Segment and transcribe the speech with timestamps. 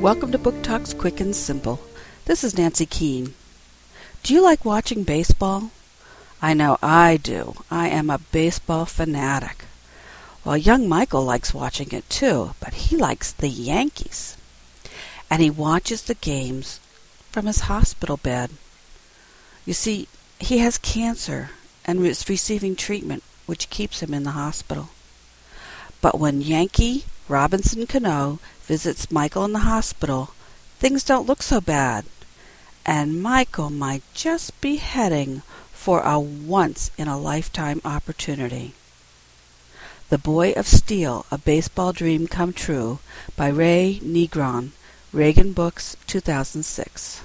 [0.00, 1.80] Welcome to Book Talks Quick and Simple.
[2.26, 3.32] This is Nancy Keene.
[4.22, 5.70] Do you like watching baseball?
[6.42, 7.54] I know I do.
[7.70, 9.64] I am a baseball fanatic.
[10.44, 14.36] Well, young Michael likes watching it too, but he likes the Yankees.
[15.30, 16.78] And he watches the games
[17.32, 18.50] from his hospital bed.
[19.64, 21.50] You see, he has cancer
[21.86, 24.90] and is receiving treatment which keeps him in the hospital.
[26.02, 30.30] But when Yankee Robinson Cano visits Michael in the hospital,
[30.78, 32.04] things don't look so bad.
[32.84, 38.74] And Michael might just be heading for a once in a lifetime opportunity.
[40.08, 43.00] The Boy of Steel, A Baseball Dream Come True
[43.34, 44.70] by Ray Negron,
[45.12, 47.22] Regan Books, 2006.